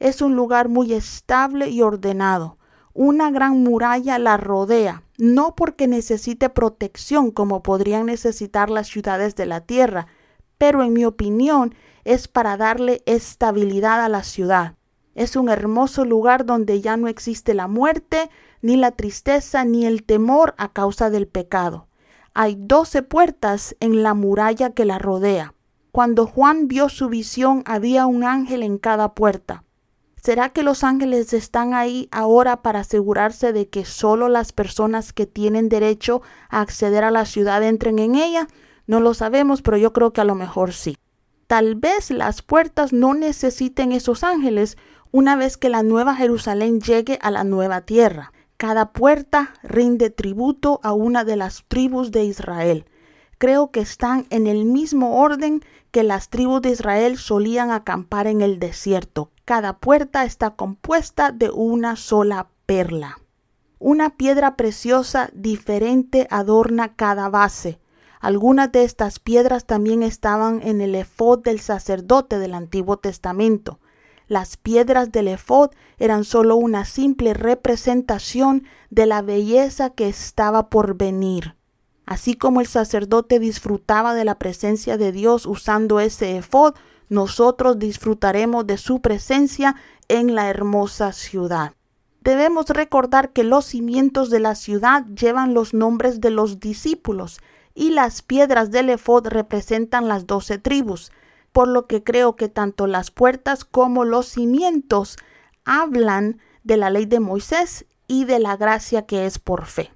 Es 0.01 0.23
un 0.23 0.35
lugar 0.35 0.71
muy 0.71 0.95
estable 0.95 1.69
y 1.69 1.83
ordenado. 1.83 2.57
Una 2.99 3.31
gran 3.31 3.63
muralla 3.63 4.19
la 4.19 4.39
rodea, 4.39 5.03
no 5.19 5.55
porque 5.55 5.87
necesite 5.87 6.49
protección 6.49 7.31
como 7.31 7.63
podrían 7.63 8.07
necesitar 8.07 8.71
las 8.71 8.87
ciudades 8.87 9.37
de 9.37 9.45
la 9.45 9.61
tierra, 9.61 10.07
pero 10.57 10.83
en 10.83 10.95
mi 10.95 11.05
opinión 11.05 11.75
es 12.05 12.27
para 12.27 12.57
darle 12.57 13.03
estabilidad 13.05 14.03
a 14.03 14.09
la 14.09 14.25
ciudad. 14.25 14.77
Es 15.15 15.37
un 15.37 15.51
hermoso 15.51 16.07
lugar 16.07 16.47
donde 16.47 16.81
ya 16.81 16.97
no 16.97 17.09
existe 17.09 17.53
la 17.53 17.67
muerte, 17.69 18.31
ni 18.63 18.77
la 18.79 18.93
tristeza, 18.93 19.67
ni 19.67 19.85
el 19.85 20.03
temor 20.03 20.55
a 20.57 20.73
causa 20.73 21.11
del 21.11 21.29
pecado. 21.29 21.89
Hay 22.33 22.57
doce 22.59 23.03
puertas 23.03 23.77
en 23.79 24.03
la 24.03 24.15
muralla 24.15 24.71
que 24.71 24.87
la 24.87 24.99
rodea. 24.99 25.53
Cuando 25.93 26.27
Juan 26.27 26.67
vio 26.67 26.89
su 26.89 27.11
visión 27.11 27.63
había 27.67 28.07
un 28.07 28.25
ángel 28.25 28.63
en 28.63 28.79
cada 28.79 29.13
puerta. 29.13 29.65
¿Será 30.27 30.49
que 30.49 30.65
los 30.65 30.83
ángeles 30.83 31.33
están 31.33 31.73
ahí 31.73 32.09
ahora 32.11 32.61
para 32.61 32.81
asegurarse 32.81 33.53
de 33.53 33.69
que 33.69 33.85
solo 33.85 34.29
las 34.29 34.51
personas 34.51 35.13
que 35.13 35.25
tienen 35.25 35.69
derecho 35.69 36.21
a 36.49 36.63
acceder 36.63 37.05
a 37.05 37.13
la 37.13 37.27
ciudad 37.27 37.63
entren 37.63 38.01
en 38.01 38.17
ella? 38.17 38.49
No 38.89 38.99
lo 38.99 39.15
sabemos, 39.15 39.63
pero 39.63 39.77
yo 39.77 39.93
creo 39.93 40.13
que 40.13 40.21
a 40.21 40.25
lo 40.25 40.35
mejor 40.35 40.73
sí. 40.73 40.97
Tal 41.47 41.77
vez 41.77 42.11
las 42.11 42.43
puertas 42.43 42.93
no 42.93 43.15
necesiten 43.15 43.93
esos 43.93 44.25
ángeles 44.25 44.77
una 45.13 45.37
vez 45.37 45.57
que 45.57 45.69
la 45.69 45.85
nueva 45.85 46.17
Jerusalén 46.17 46.81
llegue 46.81 47.21
a 47.23 47.31
la 47.31 47.45
nueva 47.45 47.83
tierra. 47.83 48.33
Cada 48.57 48.93
puerta 48.93 49.55
rinde 49.63 50.11
tributo 50.11 50.81
a 50.83 50.93
una 50.93 51.23
de 51.23 51.37
las 51.37 51.63
tribus 51.69 52.11
de 52.11 52.25
Israel. 52.25 52.87
Creo 53.39 53.71
que 53.71 53.79
están 53.79 54.27
en 54.31 54.49
el 54.49 54.65
mismo 54.65 55.21
orden 55.21 55.63
que 55.93 56.03
las 56.03 56.31
tribus 56.31 56.63
de 56.63 56.71
Israel 56.71 57.17
solían 57.17 57.71
acampar 57.71 58.27
en 58.27 58.41
el 58.41 58.59
desierto. 58.59 59.31
Cada 59.47 59.79
puerta 59.79 60.25
está 60.25 60.57
compuesta 60.57 61.31
de 61.31 61.51
una 61.51 61.95
sola 61.95 62.49
perla. 62.67 63.21
Una 63.79 64.17
piedra 64.17 64.57
preciosa 64.57 65.31
diferente 65.35 66.27
adorna 66.33 66.97
cada 66.97 67.29
base. 67.29 67.79
Algunas 68.19 68.73
de 68.73 68.83
estas 68.83 69.21
piedras 69.21 69.65
también 69.65 70.03
estaban 70.03 70.63
en 70.65 70.81
el 70.81 70.97
efod 70.97 71.45
del 71.45 71.61
sacerdote 71.61 72.41
del 72.41 72.55
Antiguo 72.55 72.97
Testamento. 72.97 73.79
Las 74.27 74.57
piedras 74.57 75.13
del 75.13 75.29
efod 75.29 75.71
eran 75.97 76.25
sólo 76.25 76.57
una 76.57 76.85
simple 76.85 77.33
representación 77.33 78.65
de 78.91 79.07
la 79.07 79.23
belleza 79.23 79.91
que 79.91 80.09
estaba 80.09 80.71
por 80.71 80.97
venir. 80.97 81.55
Así 82.05 82.35
como 82.35 82.61
el 82.61 82.67
sacerdote 82.67 83.39
disfrutaba 83.39 84.13
de 84.13 84.25
la 84.25 84.41
presencia 84.41 84.97
de 84.97 85.13
Dios 85.13 85.47
usando 85.47 86.01
ese 86.01 86.37
efod, 86.37 86.75
nosotros 87.09 87.79
disfrutaremos 87.79 88.67
de 88.67 88.79
su 88.79 89.01
presencia 89.01 89.77
en 90.09 90.35
la 90.35 90.49
hermosa 90.49 91.13
ciudad. 91.13 91.73
Debemos 92.21 92.69
recordar 92.69 93.33
que 93.33 93.45
los 93.45 93.67
cimientos 93.67 94.31
de 94.31 94.41
la 94.41 94.55
ciudad 94.55 95.07
llevan 95.07 95.55
los 95.55 95.75
nombres 95.75 96.21
de 96.21 96.31
los 96.31 96.59
discípulos 96.59 97.39
y 97.75 97.91
las 97.91 98.23
piedras 98.23 98.71
del 98.71 98.91
efod 98.91 99.29
representan 99.29 100.09
las 100.09 100.27
doce 100.27 100.59
tribus 100.59 101.13
por 101.57 101.69
lo 101.69 101.87
que 101.87 102.05
creo 102.05 102.37
que 102.37 102.51
tanto 102.51 102.87
las 102.87 103.11
puertas 103.11 103.65
como 103.65 104.05
los 104.05 104.27
cimientos 104.27 105.17
hablan 105.65 106.39
de 106.65 106.77
la 106.77 106.91
ley 106.91 107.07
de 107.07 107.19
Moisés 107.19 107.87
y 108.07 108.27
de 108.27 108.41
la 108.41 108.59
gracia 108.59 109.07
que 109.07 109.25
es 109.25 109.39
por 109.39 109.65
fe. 109.65 109.91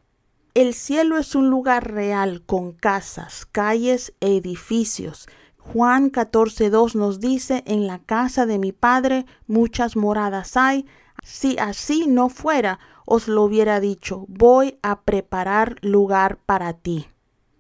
El 0.55 0.73
cielo 0.73 1.19
es 1.19 1.35
un 1.35 1.51
lugar 1.51 1.93
real 1.93 2.43
con 2.47 2.73
casas, 2.73 3.45
calles 3.45 4.15
e 4.21 4.39
edificios. 4.39 5.29
Juan 5.61 6.11
14.2 6.11 6.95
nos 6.95 7.21
dice, 7.21 7.63
en 7.67 7.87
la 7.87 8.01
casa 8.01 8.47
de 8.47 8.59
mi 8.59 8.73
Padre 8.73 9.27
muchas 9.47 9.95
moradas 9.95 10.57
hay. 10.57 10.87
Si 11.23 11.57
así 11.59 12.07
no 12.09 12.29
fuera, 12.29 12.81
os 13.05 13.29
lo 13.29 13.45
hubiera 13.45 13.79
dicho, 13.79 14.25
voy 14.29 14.79
a 14.83 15.03
preparar 15.03 15.77
lugar 15.83 16.39
para 16.45 16.73
ti. 16.73 17.07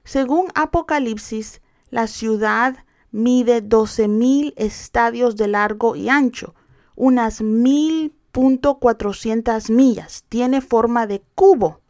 Según 0.04 0.48
Apocalipsis, 0.54 1.60
la 1.90 2.06
ciudad 2.06 2.78
mide 3.12 3.62
12.000 3.62 4.54
estadios 4.56 5.36
de 5.36 5.48
largo 5.48 5.94
y 5.94 6.08
ancho, 6.08 6.54
unas 6.96 7.42
1.400 7.42 9.70
millas. 9.70 10.24
Tiene 10.28 10.60
forma 10.60 11.06
de 11.06 11.22
cubo. 11.34 11.80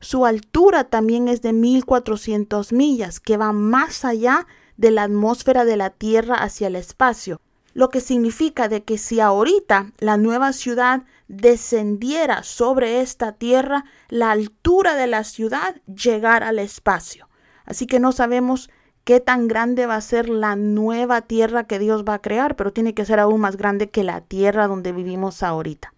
Su 0.00 0.26
altura 0.26 0.84
también 0.84 1.28
es 1.28 1.40
de 1.42 1.52
1.400 1.52 2.74
millas, 2.74 3.20
que 3.20 3.36
va 3.36 3.52
más 3.52 4.04
allá 4.04 4.48
de 4.82 4.90
la 4.90 5.04
atmósfera 5.04 5.64
de 5.64 5.76
la 5.76 5.90
Tierra 5.90 6.34
hacia 6.34 6.66
el 6.66 6.74
espacio, 6.74 7.40
lo 7.72 7.88
que 7.88 8.00
significa 8.00 8.66
de 8.68 8.82
que 8.82 8.98
si 8.98 9.20
ahorita 9.20 9.92
la 9.98 10.16
nueva 10.16 10.52
ciudad 10.52 11.04
descendiera 11.28 12.42
sobre 12.42 13.00
esta 13.00 13.30
Tierra, 13.30 13.84
la 14.08 14.32
altura 14.32 14.96
de 14.96 15.06
la 15.06 15.22
ciudad 15.22 15.76
llegara 15.86 16.48
al 16.48 16.58
espacio. 16.58 17.28
Así 17.64 17.86
que 17.86 18.00
no 18.00 18.10
sabemos 18.10 18.70
qué 19.04 19.20
tan 19.20 19.46
grande 19.46 19.86
va 19.86 19.94
a 19.94 20.00
ser 20.00 20.28
la 20.28 20.56
nueva 20.56 21.22
tierra 21.22 21.68
que 21.68 21.78
Dios 21.78 22.02
va 22.02 22.14
a 22.14 22.20
crear, 22.20 22.56
pero 22.56 22.72
tiene 22.72 22.92
que 22.92 23.04
ser 23.04 23.20
aún 23.20 23.40
más 23.40 23.56
grande 23.56 23.88
que 23.88 24.02
la 24.02 24.20
tierra 24.20 24.66
donde 24.66 24.90
vivimos 24.90 25.44
ahorita. 25.44 25.94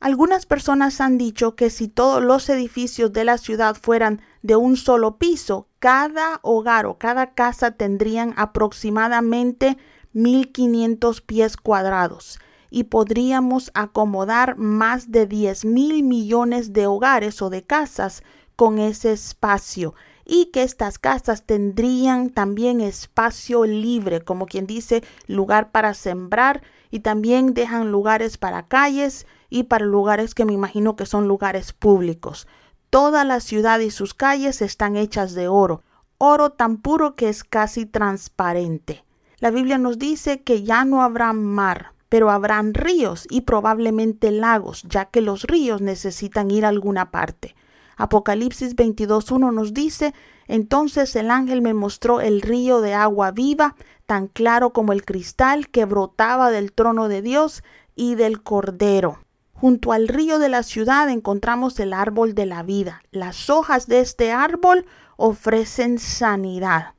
Algunas 0.00 0.46
personas 0.46 1.02
han 1.02 1.18
dicho 1.18 1.54
que 1.54 1.68
si 1.68 1.86
todos 1.86 2.22
los 2.22 2.48
edificios 2.48 3.12
de 3.12 3.24
la 3.24 3.36
ciudad 3.36 3.76
fueran 3.76 4.22
de 4.42 4.56
un 4.56 4.76
solo 4.76 5.16
piso, 5.18 5.68
cada 5.78 6.40
hogar 6.42 6.86
o 6.86 6.98
cada 6.98 7.34
casa 7.34 7.72
tendrían 7.72 8.34
aproximadamente 8.36 9.78
1500 10.12 11.20
pies 11.20 11.56
cuadrados 11.56 12.38
y 12.70 12.84
podríamos 12.84 13.70
acomodar 13.74 14.56
más 14.56 15.10
de 15.10 15.26
10 15.26 15.64
mil 15.64 16.02
millones 16.02 16.72
de 16.72 16.86
hogares 16.86 17.42
o 17.42 17.50
de 17.50 17.62
casas 17.62 18.22
con 18.56 18.78
ese 18.78 19.12
espacio 19.12 19.94
y 20.24 20.46
que 20.46 20.62
estas 20.62 20.98
casas 20.98 21.44
tendrían 21.44 22.30
también 22.30 22.80
espacio 22.80 23.64
libre, 23.66 24.22
como 24.22 24.46
quien 24.46 24.66
dice, 24.66 25.02
lugar 25.26 25.70
para 25.70 25.94
sembrar 25.94 26.62
y 26.90 27.00
también 27.00 27.54
dejan 27.54 27.90
lugares 27.90 28.38
para 28.38 28.68
calles 28.68 29.26
y 29.50 29.64
para 29.64 29.84
lugares 29.84 30.34
que 30.34 30.44
me 30.44 30.52
imagino 30.52 30.96
que 30.96 31.06
son 31.06 31.28
lugares 31.28 31.72
públicos. 31.72 32.46
Toda 32.92 33.24
la 33.24 33.40
ciudad 33.40 33.78
y 33.78 33.90
sus 33.90 34.12
calles 34.12 34.60
están 34.60 34.96
hechas 34.96 35.32
de 35.32 35.48
oro, 35.48 35.82
oro 36.18 36.50
tan 36.50 36.76
puro 36.76 37.14
que 37.14 37.30
es 37.30 37.42
casi 37.42 37.86
transparente. 37.86 39.02
La 39.38 39.50
Biblia 39.50 39.78
nos 39.78 39.98
dice 39.98 40.42
que 40.42 40.62
ya 40.62 40.84
no 40.84 41.02
habrá 41.02 41.32
mar, 41.32 41.94
pero 42.10 42.30
habrán 42.30 42.74
ríos 42.74 43.26
y 43.30 43.40
probablemente 43.40 44.30
lagos, 44.30 44.82
ya 44.82 45.06
que 45.06 45.22
los 45.22 45.44
ríos 45.44 45.80
necesitan 45.80 46.50
ir 46.50 46.66
a 46.66 46.68
alguna 46.68 47.10
parte. 47.10 47.54
Apocalipsis 47.96 48.76
22.1 48.76 49.54
nos 49.54 49.72
dice, 49.72 50.12
entonces 50.46 51.16
el 51.16 51.30
ángel 51.30 51.62
me 51.62 51.72
mostró 51.72 52.20
el 52.20 52.42
río 52.42 52.82
de 52.82 52.92
agua 52.92 53.30
viva, 53.30 53.74
tan 54.04 54.28
claro 54.28 54.74
como 54.74 54.92
el 54.92 55.06
cristal 55.06 55.70
que 55.70 55.86
brotaba 55.86 56.50
del 56.50 56.74
trono 56.74 57.08
de 57.08 57.22
Dios 57.22 57.64
y 57.96 58.16
del 58.16 58.42
Cordero. 58.42 59.20
Junto 59.62 59.92
al 59.92 60.08
río 60.08 60.40
de 60.40 60.48
la 60.48 60.64
ciudad 60.64 61.08
encontramos 61.08 61.78
el 61.78 61.92
árbol 61.92 62.34
de 62.34 62.46
la 62.46 62.64
vida. 62.64 63.04
Las 63.12 63.48
hojas 63.48 63.86
de 63.86 64.00
este 64.00 64.32
árbol 64.32 64.86
ofrecen 65.16 66.00
sanidad. 66.00 66.94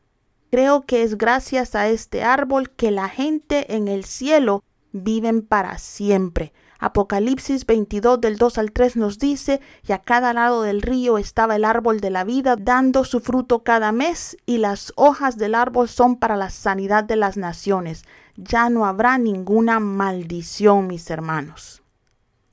Creo 0.49 0.83
que 0.83 1.03
es 1.03 1.17
gracias 1.17 1.75
a 1.75 1.89
este 1.89 2.23
árbol 2.23 2.69
que 2.69 2.89
la 2.89 3.09
gente 3.09 3.75
en 3.75 3.89
el 3.89 4.05
cielo 4.05 4.63
viven 4.93 5.41
para 5.41 5.77
siempre. 5.77 6.53
Apocalipsis 6.79 7.65
22 7.65 8.21
del 8.21 8.37
2 8.37 8.57
al 8.57 8.71
3 8.71 8.95
nos 8.95 9.19
dice, 9.19 9.59
y 9.85 9.91
a 9.91 9.97
cada 9.97 10.31
lado 10.31 10.61
del 10.61 10.81
río 10.81 11.17
estaba 11.17 11.57
el 11.57 11.65
árbol 11.65 11.99
de 11.99 12.11
la 12.11 12.23
vida 12.23 12.55
dando 12.55 13.03
su 13.03 13.19
fruto 13.19 13.63
cada 13.63 13.91
mes, 13.91 14.37
y 14.45 14.59
las 14.59 14.93
hojas 14.95 15.37
del 15.37 15.55
árbol 15.55 15.89
son 15.89 16.15
para 16.15 16.37
la 16.37 16.49
sanidad 16.49 17.03
de 17.03 17.17
las 17.17 17.35
naciones. 17.35 18.05
Ya 18.37 18.69
no 18.69 18.85
habrá 18.85 19.17
ninguna 19.17 19.81
maldición, 19.81 20.87
mis 20.87 21.09
hermanos. 21.09 21.82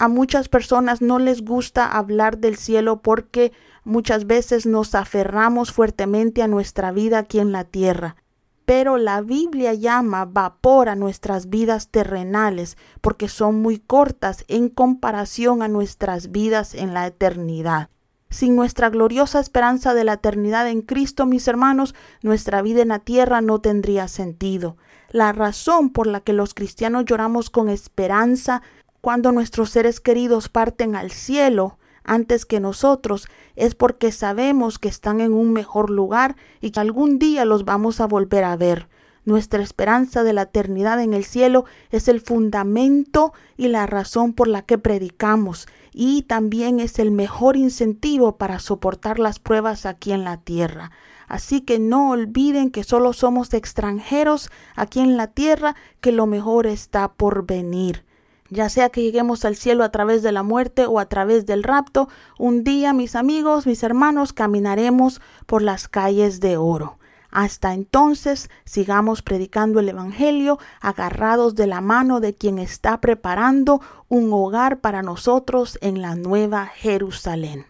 A 0.01 0.09
muchas 0.09 0.49
personas 0.49 1.03
no 1.03 1.19
les 1.19 1.45
gusta 1.45 1.87
hablar 1.87 2.39
del 2.39 2.57
cielo 2.57 3.03
porque 3.03 3.53
muchas 3.85 4.27
veces 4.27 4.65
nos 4.65 4.95
aferramos 4.95 5.73
fuertemente 5.73 6.43
a 6.43 6.49
nuestra 6.49 6.91
vida 6.91 7.19
aquí 7.19 7.39
en 7.39 7.53
la 7.53 7.65
tierra 7.65 8.17
pero 8.71 8.99
la 8.99 9.21
Biblia 9.21 9.75
llama 9.75 10.27
vapor 10.27 10.89
a 10.89 10.95
nuestras 10.95 11.51
vidas 11.51 11.89
terrenales 11.89 12.77
porque 13.01 13.29
son 13.29 13.61
muy 13.61 13.81
cortas 13.81 14.45
en 14.47 14.69
comparación 14.69 15.63
a 15.63 15.67
nuestras 15.67 16.31
vidas 16.31 16.75
en 16.75 16.95
la 16.95 17.09
eternidad. 17.09 17.89
Sin 18.29 18.55
nuestra 18.55 18.89
gloriosa 18.89 19.41
esperanza 19.41 19.93
de 19.93 20.05
la 20.05 20.13
eternidad 20.13 20.69
en 20.69 20.83
Cristo, 20.83 21.27
mis 21.27 21.49
hermanos, 21.49 21.97
nuestra 22.23 22.63
vida 22.63 22.83
en 22.83 22.89
la 22.89 23.01
tierra 23.01 23.41
no 23.41 23.61
tendría 23.61 24.07
sentido. 24.07 24.77
La 25.11 25.33
razón 25.33 25.91
por 25.91 26.07
la 26.07 26.21
que 26.21 26.33
los 26.33 26.55
cristianos 26.55 27.07
lloramos 27.07 27.51
con 27.51 27.69
esperanza 27.69 28.63
cuando 29.01 29.33
nuestros 29.33 29.71
seres 29.71 30.01
queridos 30.01 30.49
parten 30.49 30.95
al 30.95 31.11
cielo 31.11 31.79
antes 32.05 32.45
que 32.45 32.61
nosotros 32.61 33.29
es 33.57 33.75
porque 33.75 34.13
sabemos 34.13 34.79
que 34.79 34.89
están 34.89 35.21
en 35.21 35.33
un 35.33 35.53
mejor 35.53 35.91
lugar 35.91 36.37
y 36.61 36.71
que 36.71 36.81
algún 36.81 37.19
día 37.19 37.45
los 37.45 37.65
vamos 37.65 38.01
a 38.01 38.07
volver 38.07 38.45
a 38.45 38.57
ver. 38.57 38.89
Nuestra 39.25 39.63
esperanza 39.63 40.23
de 40.23 40.33
la 40.33 40.43
eternidad 40.43 41.01
en 41.01 41.13
el 41.13 41.25
cielo 41.25 41.67
es 41.91 42.09
el 42.09 42.21
fundamento 42.21 43.33
y 43.57 43.69
la 43.69 43.87
razón 43.87 44.33
por 44.33 44.49
la 44.49 44.63
que 44.63 44.79
predicamos 44.79 45.69
y 45.93 46.23
también 46.23 46.81
es 46.81 46.99
el 46.99 47.11
mejor 47.11 47.57
incentivo 47.57 48.37
para 48.37 48.59
soportar 48.61 49.19
las 49.19 49.39
pruebas 49.39 49.87
aquí 49.87 50.13
en 50.13 50.25
la 50.25 50.39
tierra. 50.39 50.91
Así 51.29 51.61
que 51.61 51.79
no 51.79 52.11
olviden 52.11 52.71
que 52.71 52.83
solo 52.83 53.13
somos 53.13 53.55
extranjeros 53.55 54.51
aquí 54.75 55.01
en 55.01 55.17
la 55.17 55.29
tierra, 55.29 55.77
que 56.01 56.13
lo 56.13 56.27
mejor 56.27 56.67
está 56.67 57.13
por 57.13 57.47
venir 57.47 58.05
ya 58.51 58.69
sea 58.69 58.91
que 58.91 59.03
lleguemos 59.03 59.45
al 59.45 59.57
cielo 59.57 59.85
a 59.85 59.91
través 59.91 60.23
de 60.23 60.33
la 60.33 60.43
muerte 60.43 60.87
o 60.87 60.99
a 60.99 61.07
través 61.07 61.47
del 61.47 61.63
rapto, 61.63 62.09
un 62.39 62.65
día, 62.65 62.93
mis 62.93 63.17
amigos, 63.17 63.67
mis 63.67 63.83
hermanos, 63.83 64.33
caminaremos 64.33 65.21
por 65.47 65.63
las 65.63 65.89
calles 65.89 66.41
de 66.41 66.57
oro. 66.57 66.99
Hasta 67.31 67.75
entonces, 67.75 68.51
sigamos 68.65 69.23
predicando 69.23 69.79
el 69.79 69.89
Evangelio, 69.89 70.59
agarrados 70.81 71.55
de 71.55 71.69
la 71.69 71.81
mano 71.81 72.19
de 72.19 72.35
quien 72.35 72.59
está 72.59 73.01
preparando 73.01 73.81
un 74.09 74.33
hogar 74.33 74.81
para 74.81 75.03
nosotros 75.03 75.79
en 75.81 76.03
la 76.03 76.17
nueva 76.17 76.67
Jerusalén. 76.67 77.67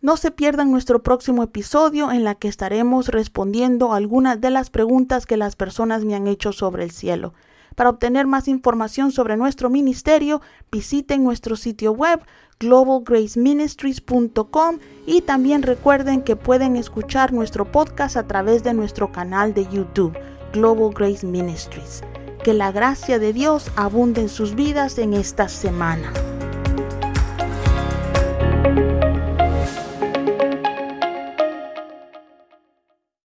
No 0.00 0.16
se 0.16 0.30
pierdan 0.30 0.70
nuestro 0.70 1.02
próximo 1.02 1.42
episodio 1.42 2.10
en 2.10 2.24
la 2.24 2.34
que 2.34 2.48
estaremos 2.48 3.08
respondiendo 3.08 3.92
algunas 3.92 4.40
de 4.40 4.50
las 4.50 4.70
preguntas 4.70 5.26
que 5.26 5.36
las 5.36 5.56
personas 5.56 6.04
me 6.04 6.14
han 6.14 6.26
hecho 6.26 6.52
sobre 6.52 6.84
el 6.84 6.90
cielo. 6.90 7.34
Para 7.76 7.90
obtener 7.90 8.26
más 8.26 8.48
información 8.48 9.12
sobre 9.12 9.36
nuestro 9.36 9.70
ministerio, 9.70 10.40
visiten 10.70 11.24
nuestro 11.24 11.56
sitio 11.56 11.92
web 11.92 12.20
globalgraceministries.com 12.60 14.78
y 15.06 15.22
también 15.22 15.62
recuerden 15.62 16.22
que 16.22 16.36
pueden 16.36 16.76
escuchar 16.76 17.32
nuestro 17.32 17.64
podcast 17.64 18.16
a 18.16 18.26
través 18.26 18.62
de 18.62 18.74
nuestro 18.74 19.10
canal 19.10 19.54
de 19.54 19.66
YouTube, 19.66 20.16
Global 20.52 20.92
Grace 20.94 21.26
Ministries. 21.26 22.02
Que 22.44 22.54
la 22.54 22.70
gracia 22.70 23.18
de 23.18 23.32
Dios 23.32 23.72
abunde 23.76 24.20
en 24.20 24.28
sus 24.28 24.54
vidas 24.54 24.98
en 24.98 25.14
esta 25.14 25.48
semana. 25.48 26.12